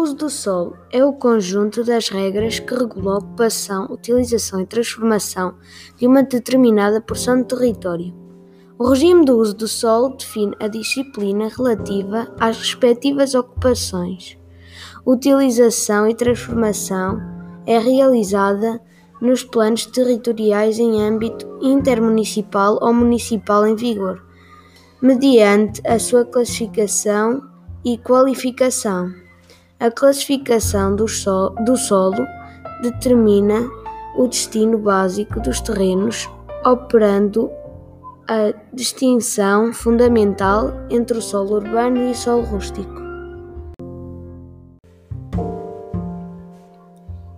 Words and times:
Uso 0.00 0.14
do 0.14 0.30
solo 0.30 0.76
é 0.92 1.04
o 1.04 1.12
conjunto 1.12 1.82
das 1.82 2.08
regras 2.08 2.60
que 2.60 2.72
regulam 2.72 3.14
a 3.14 3.18
ocupação, 3.18 3.86
utilização 3.90 4.60
e 4.60 4.64
transformação 4.64 5.56
de 5.96 6.06
uma 6.06 6.22
determinada 6.22 7.00
porção 7.00 7.38
de 7.38 7.48
território. 7.48 8.14
O 8.78 8.90
regime 8.90 9.24
do 9.24 9.36
uso 9.36 9.56
do 9.56 9.66
solo 9.66 10.10
define 10.10 10.54
a 10.60 10.68
disciplina 10.68 11.48
relativa 11.48 12.32
às 12.38 12.56
respectivas 12.58 13.34
ocupações. 13.34 14.38
Utilização 15.04 16.08
e 16.08 16.14
transformação 16.14 17.20
é 17.66 17.76
realizada 17.76 18.80
nos 19.20 19.42
planos 19.42 19.84
territoriais 19.84 20.78
em 20.78 21.02
âmbito 21.02 21.44
intermunicipal 21.60 22.78
ou 22.80 22.94
municipal 22.94 23.66
em 23.66 23.74
vigor, 23.74 24.24
mediante 25.02 25.82
a 25.84 25.98
sua 25.98 26.24
classificação 26.24 27.42
e 27.84 27.98
qualificação. 27.98 29.26
A 29.80 29.92
classificação 29.92 30.96
do, 30.96 31.04
do 31.64 31.76
solo 31.76 32.26
determina 32.82 33.60
o 34.16 34.26
destino 34.26 34.76
básico 34.76 35.38
dos 35.38 35.60
terrenos, 35.60 36.28
operando 36.64 37.48
a 38.26 38.52
distinção 38.72 39.72
fundamental 39.72 40.72
entre 40.90 41.16
o 41.16 41.22
solo 41.22 41.54
urbano 41.54 41.96
e 41.98 42.10
o 42.10 42.14
solo 42.16 42.42
rústico. 42.42 42.92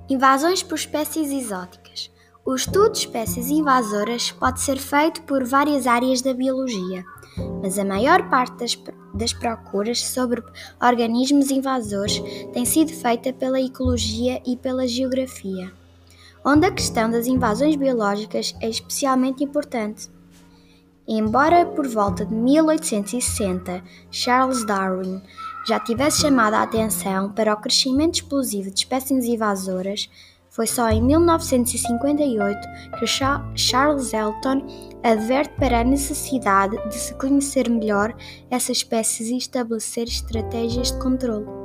Invasões 0.09 0.63
por 0.63 0.77
espécies 0.77 1.31
exóticas. 1.31 2.11
O 2.43 2.55
estudo 2.55 2.93
de 2.93 3.01
espécies 3.01 3.51
invasoras 3.51 4.33
pode 4.33 4.61
ser 4.61 4.79
feito 4.79 5.23
por 5.25 5.45
várias 5.45 5.87
áreas 5.87 6.23
da 6.23 6.33
biologia, 6.33 7.05
mas 7.63 7.79
a 7.79 7.85
maior 7.85 8.31
parte 8.31 8.57
das, 8.57 8.75
das 9.21 9.33
procuras 9.35 10.01
sobre 10.01 10.43
organismos 10.83 11.51
invasores 11.51 12.21
tem 12.53 12.65
sido 12.65 12.93
feita 12.93 13.33
pela 13.33 13.61
ecologia 13.61 14.43
e 14.47 14.57
pela 14.57 14.89
geografia, 14.89 15.71
onde 16.45 16.67
a 16.67 16.73
questão 16.73 17.11
das 17.11 17.27
invasões 17.27 17.77
biológicas 17.77 18.57
é 18.61 18.69
especialmente 18.69 19.45
importante. 19.45 20.11
Embora 21.07 21.67
por 21.67 21.87
volta 21.87 22.25
de 22.25 22.35
1860 22.35 23.83
Charles 24.11 24.65
Darwin 24.65 25.21
já 25.67 25.79
tivesse 25.79 26.23
chamado 26.23 26.55
a 26.55 26.63
atenção 26.63 27.31
para 27.31 27.53
o 27.53 27.57
crescimento 27.57 28.15
explosivo 28.15 28.71
de 28.71 28.79
espécies 28.79 29.27
invasoras, 29.27 30.09
foi 30.51 30.67
só 30.67 30.91
em 30.91 31.03
1958 31.03 32.59
que 32.99 33.07
Charles 33.07 34.13
Elton 34.13 34.67
adverte 35.03 35.55
para 35.57 35.81
a 35.81 35.85
necessidade 35.85 36.77
de 36.89 36.95
se 36.95 37.15
conhecer 37.15 37.71
melhor 37.71 38.15
essas 38.51 38.79
espécies 38.79 39.29
e 39.29 39.37
estabelecer 39.37 40.09
estratégias 40.09 40.93
de 40.93 40.99
controle. 40.99 41.60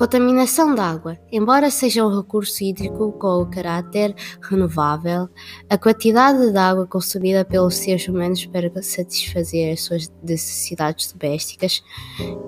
Contaminação 0.00 0.74
da 0.74 0.84
água. 0.84 1.18
Embora 1.30 1.70
seja 1.70 2.06
um 2.06 2.16
recurso 2.22 2.64
hídrico 2.64 3.12
com 3.12 3.44
caráter 3.44 4.14
renovável, 4.40 5.28
a 5.68 5.76
quantidade 5.76 6.50
de 6.50 6.56
água 6.56 6.86
consumida 6.86 7.44
pelos 7.44 7.74
seres 7.74 8.08
humanos 8.08 8.46
para 8.46 8.72
satisfazer 8.82 9.74
as 9.74 9.82
suas 9.82 10.10
necessidades 10.22 11.12
domésticas, 11.12 11.82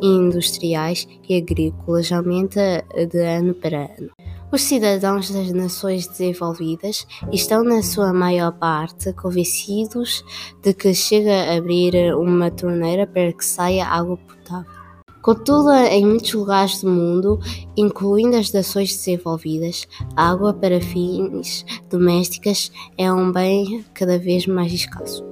industriais 0.00 1.06
e 1.28 1.36
agrícolas 1.36 2.10
aumenta 2.10 2.82
de 3.10 3.18
ano 3.18 3.52
para 3.52 3.84
ano. 3.98 4.10
Os 4.50 4.62
cidadãos 4.62 5.30
das 5.30 5.52
nações 5.52 6.06
desenvolvidas 6.06 7.06
estão, 7.30 7.62
na 7.62 7.82
sua 7.82 8.14
maior 8.14 8.52
parte, 8.52 9.12
convencidos 9.12 10.24
de 10.62 10.72
que 10.72 10.94
chega 10.94 11.52
a 11.52 11.56
abrir 11.58 12.14
uma 12.14 12.50
torneira 12.50 13.06
para 13.06 13.30
que 13.30 13.44
saia 13.44 13.84
água 13.84 14.16
potável. 14.16 14.81
Contudo, 15.22 15.70
em 15.70 16.04
muitos 16.04 16.34
lugares 16.34 16.82
do 16.82 16.90
mundo, 16.90 17.38
incluindo 17.76 18.36
as 18.36 18.52
nações 18.52 18.94
desenvolvidas, 18.94 19.86
a 20.16 20.30
água 20.30 20.52
para 20.52 20.80
fins 20.80 21.64
domésticos 21.88 22.72
é 22.98 23.10
um 23.12 23.30
bem 23.30 23.84
cada 23.94 24.18
vez 24.18 24.46
mais 24.48 24.72
escasso. 24.72 25.31